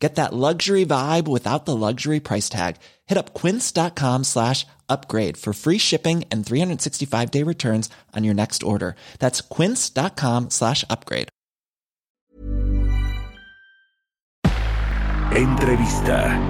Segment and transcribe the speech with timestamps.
[0.00, 2.76] Get that luxury vibe without the luxury price tag.
[3.06, 8.62] Hit up quince.com slash upgrade for free shipping and 365 day returns on your next
[8.62, 8.96] order.
[9.18, 11.28] That's quince.com slash upgrade.
[15.32, 16.40] Entrevista.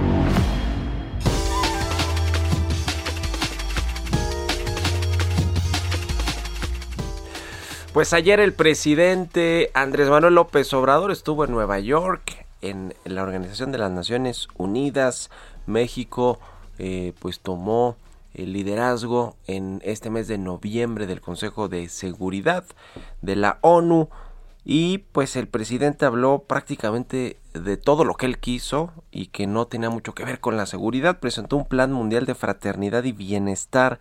[7.93, 13.71] Pues ayer el presidente Andrés Manuel López Obrador estuvo en Nueva York en la Organización
[13.71, 15.29] de las Naciones Unidas.
[15.65, 16.39] México
[16.79, 17.95] eh, pues tomó
[18.33, 22.63] el liderazgo en este mes de noviembre del Consejo de Seguridad
[23.21, 24.09] de la ONU
[24.63, 29.65] y pues el presidente habló prácticamente de todo lo que él quiso y que no
[29.65, 31.19] tenía mucho que ver con la seguridad.
[31.19, 33.99] Presentó un plan mundial de fraternidad y bienestar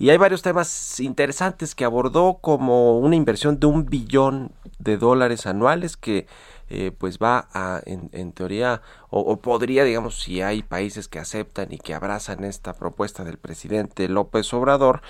[0.00, 5.44] y hay varios temas interesantes que abordó como una inversión de un billón de dólares
[5.46, 6.26] anuales que
[6.70, 11.78] eh, pues va a, en, teoría, o, podría, digamos, si hay países que aceptan y
[11.78, 15.02] que abrazan esta propuesta del presidente López Obrador,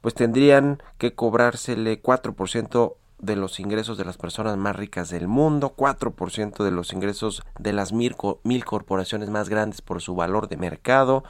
[0.00, 5.74] pues tendrían que cobrársele 4% de los ingresos de las personas más ricas del mundo,
[5.76, 8.16] 4% de los ingresos de las mil
[8.64, 11.22] corporaciones más grandes por su valor de mercado,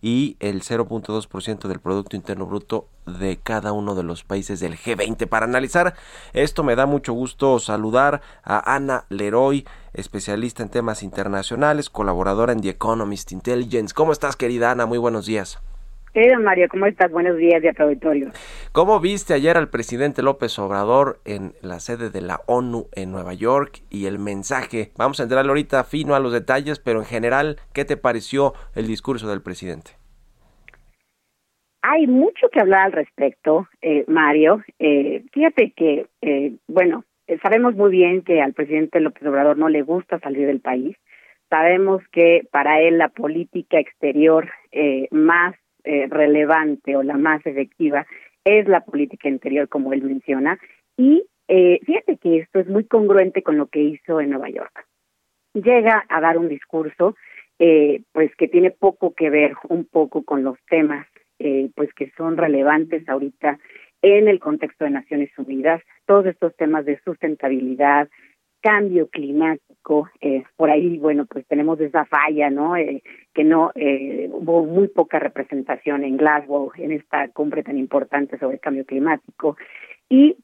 [0.00, 5.28] y el 0.2% del Producto Interno Bruto de cada uno de los países del G20.
[5.28, 5.94] Para analizar
[6.32, 12.60] esto me da mucho gusto saludar a Ana Leroy, especialista en temas internacionales, colaboradora en
[12.60, 13.94] The Economist Intelligence.
[13.94, 14.86] ¿Cómo estás, querida Ana?
[14.86, 15.58] Muy buenos días.
[16.16, 17.12] Querido Mario, ¿cómo estás?
[17.12, 18.30] Buenos días de auditorio.
[18.72, 23.34] ¿Cómo viste ayer al presidente López Obrador en la sede de la ONU en Nueva
[23.34, 24.92] York y el mensaje?
[24.96, 28.86] Vamos a entrar ahorita fino a los detalles, pero en general, ¿qué te pareció el
[28.86, 29.90] discurso del presidente?
[31.82, 34.64] Hay mucho que hablar al respecto, eh, Mario.
[34.78, 37.04] Eh, fíjate que, eh, bueno,
[37.42, 40.96] sabemos muy bien que al presidente López Obrador no le gusta salir del país.
[41.50, 44.48] Sabemos que para él la política exterior
[45.10, 45.54] más
[45.86, 48.06] eh, relevante o la más efectiva
[48.44, 50.58] es la política interior, como él menciona.
[50.96, 54.86] Y eh, fíjate que esto es muy congruente con lo que hizo en Nueva York.
[55.54, 57.16] Llega a dar un discurso,
[57.58, 61.06] eh, pues que tiene poco que ver un poco con los temas,
[61.38, 63.58] eh, pues que son relevantes ahorita
[64.02, 68.08] en el contexto de Naciones Unidas, todos estos temas de sustentabilidad,
[68.66, 72.76] cambio climático, eh, por ahí, bueno, pues tenemos esa falla, ¿no?
[72.76, 73.00] Eh,
[73.32, 78.58] que no eh, hubo muy poca representación en Glasgow, en esta cumbre tan importante sobre
[78.58, 79.56] cambio climático,
[80.08, 80.36] y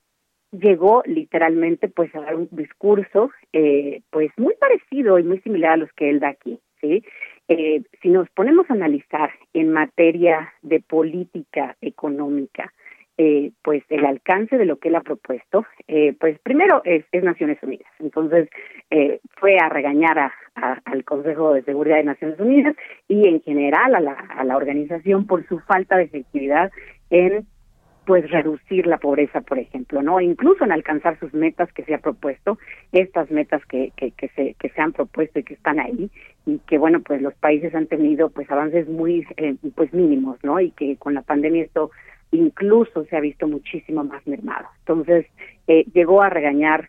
[0.53, 5.77] llegó literalmente pues a dar un discurso eh, pues muy parecido y muy similar a
[5.79, 7.03] los que él da aquí, ¿sí?
[7.49, 12.73] Eh, si nos ponemos a analizar en materia de política económica,
[13.19, 17.59] eh, pues el alcance de lo que él ha propuesto, eh, pues primero es, Naciones
[17.63, 17.91] Unidas.
[17.99, 18.49] Entonces
[18.91, 20.33] eh, fue a regañar a,
[20.85, 22.75] al Consejo de Seguridad de Naciones Unidas
[23.09, 26.71] y en general a la, a la organización por su falta de efectividad
[27.11, 27.47] en
[28.05, 30.21] pues reducir la pobreza, por ejemplo, ¿no?
[30.21, 32.59] Incluso en alcanzar sus metas que se ha propuesto,
[32.91, 36.11] estas metas que, que, que se que se han propuesto y que están ahí
[36.45, 40.59] y que bueno, pues los países han tenido pues avances muy eh, pues mínimos, ¿no?
[40.59, 41.91] Y que con la pandemia esto
[42.33, 44.67] incluso se ha visto muchísimo más mermado.
[44.81, 45.27] Entonces,
[45.69, 46.89] eh, llegó a regañar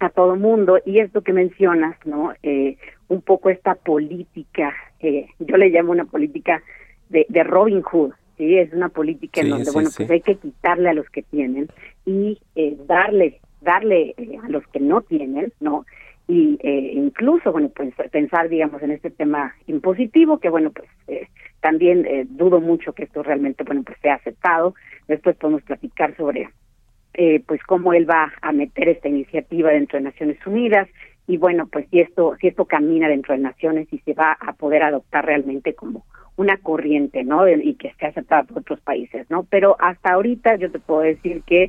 [0.00, 2.32] a todo mundo y esto que mencionas, ¿no?
[2.42, 2.76] Eh,
[3.08, 6.62] un poco esta política, eh, yo le llamo una política
[7.08, 8.58] de, de Robin Hood, ¿sí?
[8.58, 11.68] Es una política en donde, bueno, pues hay que quitarle a los que tienen
[12.04, 15.86] y eh, darle, darle eh, a los que no tienen, ¿no?
[16.32, 21.28] Y eh, incluso, bueno, pues pensar, digamos, en este tema impositivo, que bueno, pues eh,
[21.60, 24.74] también eh, dudo mucho que esto realmente, bueno, pues sea aceptado.
[25.08, 26.48] Después podemos platicar sobre,
[27.12, 30.88] eh, pues, cómo él va a meter esta iniciativa dentro de Naciones Unidas
[31.26, 34.54] y, bueno, pues, si esto, si esto camina dentro de Naciones y se va a
[34.54, 37.46] poder adoptar realmente como una corriente, ¿no?
[37.46, 39.44] Y que esté aceptada por otros países, ¿no?
[39.50, 41.68] Pero hasta ahorita yo te puedo decir que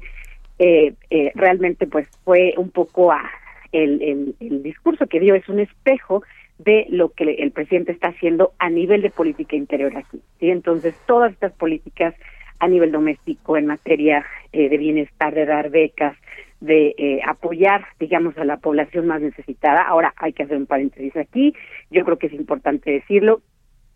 [0.57, 3.29] eh, eh, realmente, pues, fue un poco a
[3.73, 6.23] el, el, el discurso que dio es un espejo
[6.59, 10.21] de lo que el presidente está haciendo a nivel de política interior aquí.
[10.39, 10.49] ¿sí?
[10.49, 12.15] Entonces, todas estas políticas
[12.59, 16.15] a nivel doméstico en materia eh, de bienestar, de dar becas,
[16.61, 19.81] de eh, apoyar, digamos, a la población más necesitada.
[19.81, 21.53] Ahora hay que hacer un paréntesis aquí.
[21.91, 23.41] Yo creo que es importante decirlo.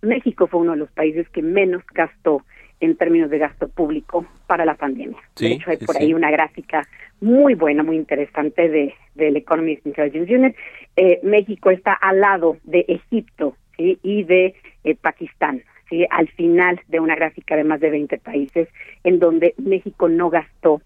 [0.02, 2.44] México fue uno de los países que menos gastó
[2.80, 5.18] en términos de gasto público para la pandemia.
[5.40, 6.88] de hecho, hay por ahí una gráfica
[7.22, 10.56] muy buena, muy interesante de del Economist Intelligence Unit.
[10.96, 15.64] Eh, México está al lado de Egipto y de eh, Pakistán.
[15.90, 16.06] ¿sí?
[16.10, 18.68] al final de una gráfica de más de 20 países
[19.04, 20.82] en donde México no gastó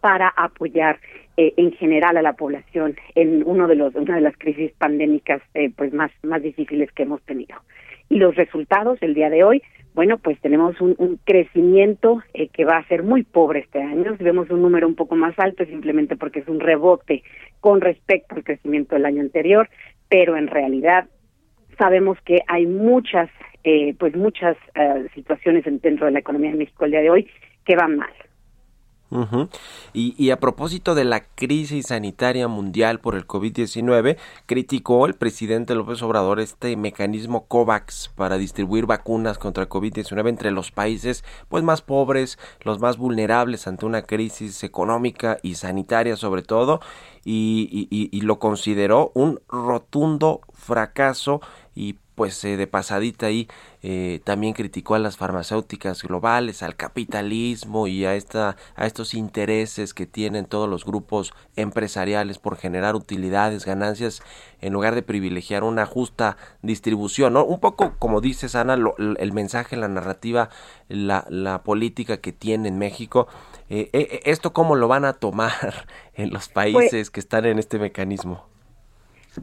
[0.00, 1.00] para apoyar
[1.36, 5.42] eh, en general a la población en uno de los una de las crisis pandémicas
[5.54, 7.56] eh, pues más más difíciles que hemos tenido
[8.08, 9.62] y los resultados el día de hoy
[9.98, 14.16] bueno pues tenemos un, un crecimiento eh, que va a ser muy pobre este año
[14.16, 17.24] si vemos un número un poco más alto simplemente porque es un rebote
[17.58, 19.68] con respecto al crecimiento del año anterior
[20.08, 21.08] pero en realidad
[21.78, 23.28] sabemos que hay muchas
[23.64, 27.28] eh, pues muchas eh, situaciones dentro de la economía de México el día de hoy
[27.64, 28.12] que van mal.
[29.94, 36.02] Y, a propósito de la crisis sanitaria mundial por el COVID-19, criticó el presidente López
[36.02, 41.80] Obrador este mecanismo COVAX para distribuir vacunas contra el COVID-19 entre los países pues más
[41.80, 46.80] pobres, los más vulnerables ante una crisis económica y sanitaria sobre todo,
[47.24, 51.40] y, y, y lo consideró un rotundo fracaso
[51.74, 53.48] y pues eh, de pasadita ahí
[53.80, 59.94] eh, también criticó a las farmacéuticas globales, al capitalismo y a esta a estos intereses
[59.94, 64.20] que tienen todos los grupos empresariales por generar utilidades, ganancias
[64.60, 67.44] en lugar de privilegiar una justa distribución, ¿no?
[67.44, 68.76] Un poco como dices Ana,
[69.18, 70.50] el mensaje, la narrativa,
[70.88, 73.28] la, la política que tiene en México,
[73.70, 77.78] eh, esto cómo lo van a tomar en los pues países que están en este
[77.78, 78.57] mecanismo.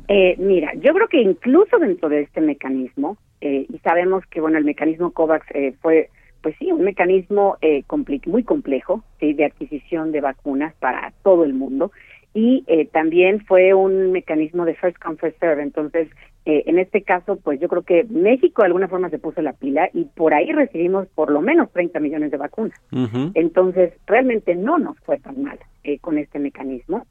[0.07, 4.57] Eh, mira, yo creo que incluso dentro de este mecanismo, eh, y sabemos que, bueno,
[4.57, 6.09] el mecanismo COVAX eh, fue,
[6.41, 7.83] pues sí, un mecanismo eh,
[8.25, 9.33] muy complejo ¿sí?
[9.33, 11.91] de adquisición de vacunas para todo el mundo,
[12.35, 15.63] y eh, también fue un mecanismo de first come, first serve.
[15.63, 16.09] Entonces,
[16.45, 19.53] eh, en este caso, pues yo creo que México de alguna forma se puso la
[19.53, 22.77] pila y por ahí recibimos por lo menos 30 millones de vacunas.
[23.35, 27.07] Entonces, realmente no nos fue tan mal eh, con este mecanismo.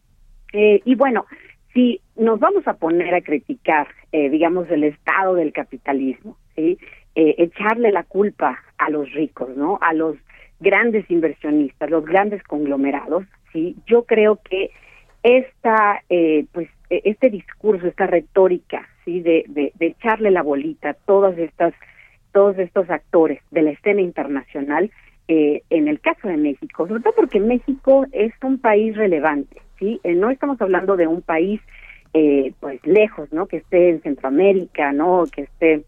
[0.52, 1.24] Eh, y bueno,
[1.74, 6.78] si nos vamos a poner a criticar, eh, digamos, el estado del capitalismo, ¿sí?
[7.16, 9.78] Eh, echarle la culpa a los ricos, ¿no?
[9.82, 10.16] A los
[10.60, 13.76] grandes inversionistas, los grandes conglomerados, ¿sí?
[13.86, 14.70] Yo creo que
[15.22, 19.20] esta, eh, pues, e, este discurso, esta retórica, ¿sí?
[19.20, 21.74] De, de, echarle la bolita a todas estas,
[22.32, 24.90] todos estos actores de la escena internacional,
[25.26, 29.56] eh, en el caso de México, sobre todo porque México es un país relevante,
[30.04, 31.60] Eh, no estamos hablando de un país
[32.12, 33.46] eh, pues lejos, ¿no?
[33.46, 35.24] Que esté en Centroamérica, ¿no?
[35.32, 35.84] Que esté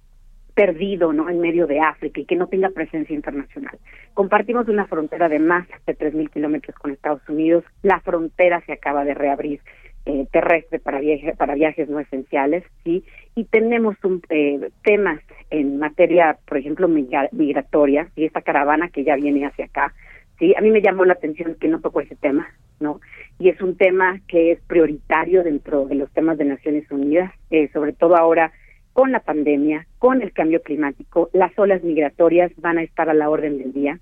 [0.55, 1.29] perdido, ¿no?
[1.29, 3.79] En medio de África y que no tenga presencia internacional.
[4.15, 7.63] Compartimos una frontera de más de 3.000 kilómetros con Estados Unidos.
[7.83, 9.61] La frontera se acaba de reabrir
[10.07, 13.05] eh, terrestre para, viaje, para viajes no esenciales, ¿sí?
[13.35, 15.21] Y tenemos un, eh, temas
[15.51, 19.93] en materia, por ejemplo, migratoria, y esta caravana que ya viene hacia acá,
[20.39, 20.55] ¿sí?
[20.57, 22.49] A mí me llamó la atención que no tocó ese tema,
[22.81, 23.01] ¿no?
[23.39, 27.69] Y es un tema que es prioritario dentro de los temas de Naciones Unidas, eh,
[27.73, 28.53] sobre todo ahora
[28.93, 33.29] con la pandemia, con el cambio climático, las olas migratorias van a estar a la
[33.29, 34.01] orden del día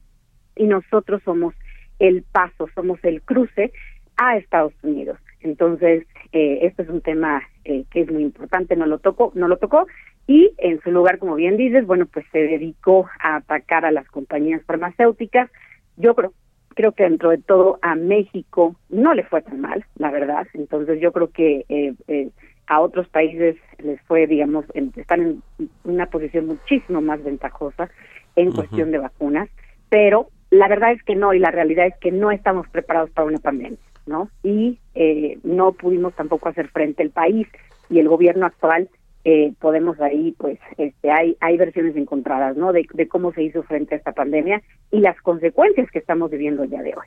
[0.54, 1.54] y nosotros somos
[1.98, 3.72] el paso, somos el cruce
[4.16, 5.18] a Estados Unidos.
[5.40, 9.48] Entonces, eh, este es un tema eh, que es muy importante, no lo tocó, no
[9.48, 9.86] lo tocó
[10.26, 14.06] y en su lugar, como bien dices, bueno, pues se dedicó a atacar a las
[14.08, 15.50] compañías farmacéuticas.
[15.96, 16.32] Yo creo
[16.74, 20.46] creo que dentro de todo a México no le fue tan mal, la verdad.
[20.54, 22.30] Entonces yo creo que eh, eh,
[22.66, 24.64] a otros países les fue, digamos,
[24.96, 25.42] están en
[25.84, 27.90] una posición muchísimo más ventajosa
[28.36, 29.48] en cuestión de vacunas,
[29.88, 33.28] pero la verdad es que no y la realidad es que no estamos preparados para
[33.28, 34.28] una pandemia, ¿no?
[34.42, 37.46] Y eh, no pudimos tampoco hacer frente al país
[37.90, 38.88] y el gobierno actual
[39.24, 42.72] eh, podemos ahí, pues, este, hay, hay versiones encontradas, ¿no?
[42.72, 46.70] De, cómo se hizo frente a esta pandemia y las consecuencias que estamos viviendo el
[46.70, 47.06] día de hoy.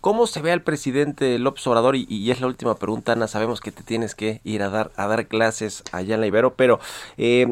[0.00, 1.96] ¿Cómo se ve al presidente López Obrador?
[1.96, 3.28] Y, y, es la última pregunta, Ana.
[3.28, 6.54] Sabemos que te tienes que ir a dar a dar clases allá en la Ibero,
[6.54, 6.80] pero
[7.16, 7.46] eh,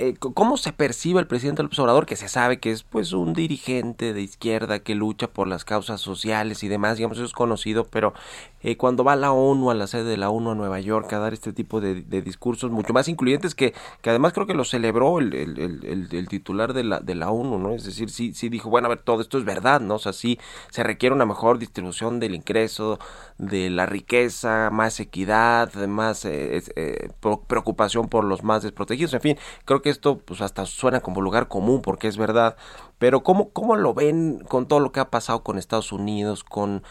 [0.00, 3.34] eh, ¿cómo se percibe el presidente López Obrador, que se sabe que es pues un
[3.34, 7.84] dirigente de izquierda que lucha por las causas sociales y demás, digamos, eso es conocido,
[7.84, 8.14] pero
[8.62, 11.12] eh, cuando va a la ONU, a la sede de la ONU a Nueva York,
[11.12, 14.64] a dar este tipo de, discursos mucho más incluyentes, que, que además creo que lo
[14.64, 17.74] celebró el, el, el, el, titular de la, de la ONU, ¿no?
[17.74, 19.96] Es decir, sí, sí dijo, bueno, a ver, todo esto es verdad, ¿no?
[19.96, 20.38] O sea, sí
[20.70, 22.98] se requiere una mejor distribución del ingreso,
[23.36, 27.10] de la riqueza, más equidad, más eh, eh,
[27.46, 31.48] preocupación por los más desprotegidos, en fin, creo que esto pues hasta suena como lugar
[31.48, 32.56] común porque es verdad,
[33.00, 36.82] pero ¿cómo, cómo lo ven con todo lo que ha pasado con Estados Unidos, con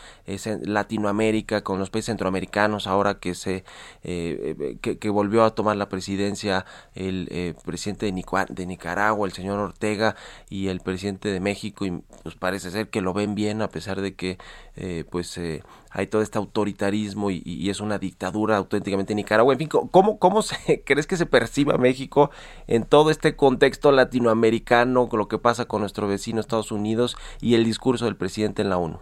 [0.63, 3.63] Latinoamérica, con los países centroamericanos, ahora que se
[4.04, 10.16] eh, que, volvió a tomar la presidencia el eh, presidente de, Nicaragua, el señor Ortega,
[10.50, 14.01] y el presidente de México, y pues parece ser que lo ven bien a pesar
[14.01, 14.39] de que
[14.82, 15.62] eh, pues eh,
[15.92, 19.54] hay todo este autoritarismo y, es una dictadura auténticamente en Nicaragua.
[19.54, 22.32] En fin, ¿cómo, cómo se, crees que se perciba México
[22.68, 27.56] en todo este contexto latinoamericano, con lo que pasa con nuestro vecino Estados Unidos y
[27.56, 29.00] el discurso del presidente en la ONU?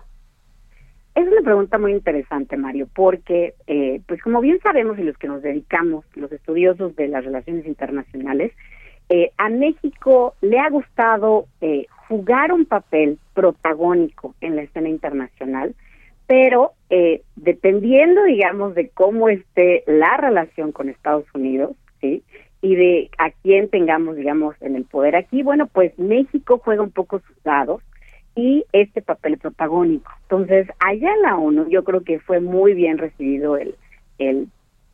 [1.16, 5.27] Es una pregunta muy interesante, Mario, porque, eh, pues como bien sabemos y los que
[5.27, 8.51] nos dedicamos, los estudiosos de las relaciones internacionales,
[9.10, 15.75] eh, a México le ha gustado eh, jugar un papel protagónico en la escena internacional,
[16.27, 22.22] pero eh, dependiendo, digamos, de cómo esté la relación con Estados Unidos, ¿sí?
[22.62, 26.92] Y de a quién tengamos, digamos, en el poder aquí, bueno, pues México juega un
[26.92, 27.82] poco sus dados
[28.36, 30.12] y este papel protagónico.
[30.24, 33.76] Entonces, allá en la ONU yo creo que fue muy bien recibido el,
[34.20, 34.48] el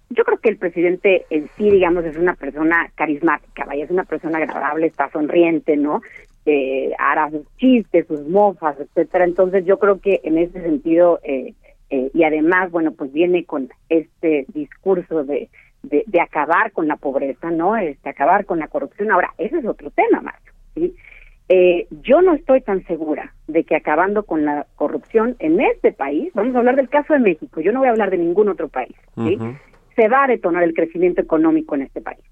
[0.10, 4.04] yo creo que el presidente en sí, digamos, es una persona carismática, vaya, es una
[4.04, 6.02] persona agradable, está sonriente, ¿no?
[6.46, 9.26] Eh, hará sus chistes, sus mofas, etcétera.
[9.26, 11.54] Entonces, yo creo que en ese sentido, eh,
[11.90, 15.50] eh, y además, bueno, pues viene con este discurso de,
[15.84, 17.76] de, de acabar con la pobreza, ¿no?
[17.78, 19.12] Este, acabar con la corrupción.
[19.12, 20.96] Ahora, ese es otro tema, Marco, ¿sí?
[21.50, 26.32] Eh, yo no estoy tan segura de que acabando con la corrupción en este país,
[26.34, 28.70] vamos a hablar del caso de México, yo no voy a hablar de ningún otro
[28.70, 29.38] país, ¿sí?
[29.96, 32.24] se va a detonar el crecimiento económico en este país.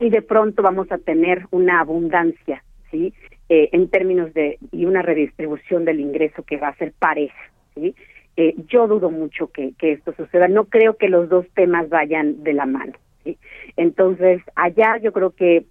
[0.00, 3.14] Y de pronto vamos a tener una abundancia, ¿sí?
[3.48, 7.40] Eh, en términos de, y una redistribución del ingreso que va a ser pareja,
[7.74, 7.94] ¿sí?
[8.36, 10.48] Eh, yo dudo mucho que, que esto suceda.
[10.48, 12.94] No creo que los dos temas vayan de la mano.
[13.24, 13.38] ¿sí?
[13.76, 15.64] Entonces, allá yo creo que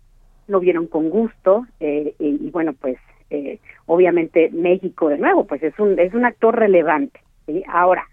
[0.47, 2.97] lo vieron con gusto eh, y, y, bueno, pues
[3.29, 7.19] eh, obviamente México de nuevo, pues es un es un actor relevante.
[7.45, 7.63] ¿sí?
[7.67, 8.05] Ahora,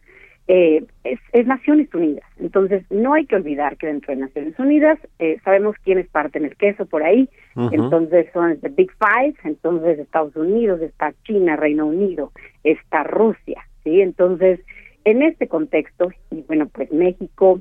[0.51, 2.25] eh, es, Naciones Unidas.
[2.39, 6.57] Entonces, no hay que olvidar que dentro de Naciones Unidas eh, sabemos quiénes parten el
[6.57, 7.29] queso por ahí.
[7.71, 9.35] Entonces, son the Big Five.
[9.45, 12.33] Entonces, Estados Unidos, está China, Reino Unido,
[12.65, 13.63] está Rusia.
[13.89, 14.03] ¿Sí?
[14.03, 14.61] Entonces,
[15.05, 17.61] en este contexto, y bueno, pues México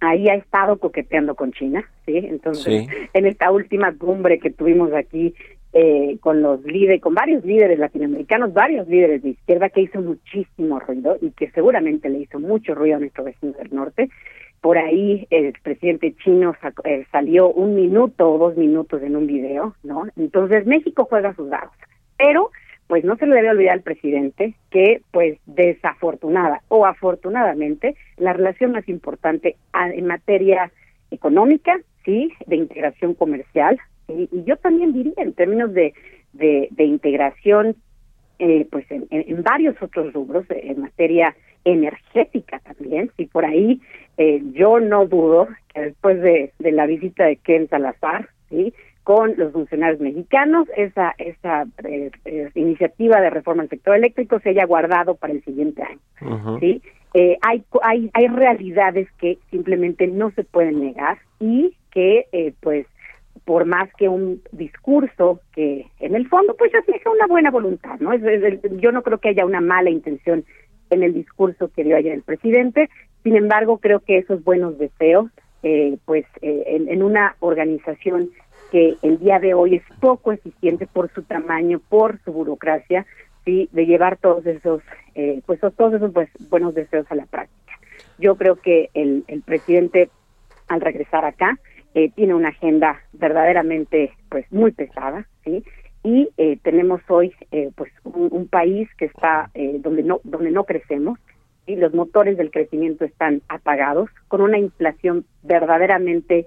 [0.00, 2.16] ahí ha estado coqueteando con China, ¿sí?
[2.16, 5.34] Entonces, en esta última cumbre que tuvimos aquí
[5.72, 10.78] eh, con los líderes, con varios líderes latinoamericanos, varios líderes de izquierda que hizo muchísimo
[10.80, 14.08] ruido y que seguramente le hizo mucho ruido a nuestro vecino del norte.
[14.60, 16.54] Por ahí el presidente chino
[16.84, 20.06] eh, salió un minuto o dos minutos en un video, ¿no?
[20.16, 21.72] Entonces México juega sus dados,
[22.16, 22.50] pero
[22.86, 28.72] pues no se le debe olvidar al presidente que pues desafortunada o afortunadamente la relación
[28.72, 30.70] más importante en materia
[31.10, 33.78] económica, sí, de integración comercial,
[34.08, 35.94] y, yo también diría en términos de,
[36.32, 37.76] de, integración,
[38.38, 43.80] eh, pues en, en, varios otros rubros, en materia energética también, y por ahí
[44.18, 48.72] eh, yo no dudo que después de, de la visita de Ken Salazar, ¿sí?
[49.06, 52.10] Con los funcionarios mexicanos, esa, esa eh,
[52.56, 56.58] iniciativa de reforma al sector eléctrico se haya guardado para el siguiente año.
[56.58, 56.82] ¿sí?
[57.14, 62.88] Eh, hay, hay, hay realidades que simplemente no se pueden negar y que eh, pues
[63.44, 68.12] por más que un discurso que en el fondo pues refleja una buena voluntad, ¿no?
[68.12, 68.22] Es,
[68.80, 70.44] yo no creo que haya una mala intención
[70.90, 72.90] en el discurso que dio ayer el presidente,
[73.22, 75.30] sin embargo creo que esos buenos deseos,
[75.62, 78.30] eh, pues eh, en, en, una organización
[78.70, 83.06] que el día de hoy es poco eficiente por su tamaño, por su burocracia,
[83.44, 84.82] sí, de llevar todos esos,
[85.14, 87.72] eh, pues todos esos pues, buenos deseos a la práctica.
[88.18, 90.10] Yo creo que el, presidente
[90.68, 91.58] al regresar acá
[91.94, 95.64] eh, tiene una agenda verdaderamente pues muy pesada, ¿sí?
[96.06, 100.62] Y eh, tenemos hoy eh, pues un, país que está eh, donde no donde no
[100.62, 101.18] crecemos
[101.66, 106.46] y los motores del crecimiento están apagados con una inflación verdaderamente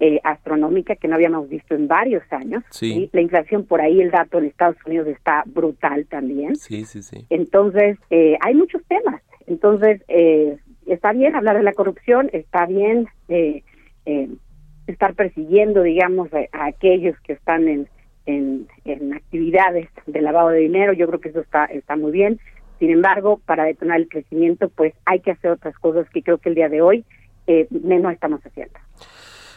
[0.00, 2.62] eh, astronómica que no habíamos visto en varios años.
[2.70, 3.08] Sí.
[3.12, 6.56] La inflación por ahí, el dato en Estados Unidos está brutal también.
[6.56, 7.26] Sí, sí, sí.
[7.30, 9.22] Entonces, eh, hay muchos temas.
[9.46, 13.62] Entonces, eh, está bien hablar de la corrupción, está bien eh,
[14.06, 14.28] eh,
[14.86, 17.88] estar persiguiendo, digamos, a, aquellos que están en,
[18.26, 20.92] en, en, actividades de lavado de dinero.
[20.92, 22.38] Yo creo que eso está, está muy bien.
[22.78, 26.50] Sin embargo, para detonar el crecimiento, pues hay que hacer otras cosas que creo que
[26.50, 27.04] el día de hoy
[27.46, 28.78] eh, no estamos haciendo.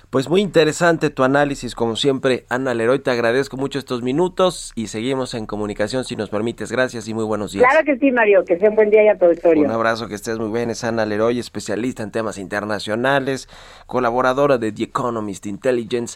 [0.10, 2.98] Pues muy interesante tu análisis, como siempre, Ana Leroy.
[2.98, 6.72] Te agradezco mucho estos minutos y seguimos en comunicación si nos permites.
[6.72, 7.70] Gracias y muy buenos días.
[7.70, 8.44] Claro que sí, Mario.
[8.44, 9.64] Que sea un buen día y a tu historia.
[9.64, 10.72] Un abrazo, que estés muy bien.
[10.72, 13.48] Es Ana Leroy, especialista en temas internacionales,
[13.86, 16.16] colaboradora de The Economist Intelligence.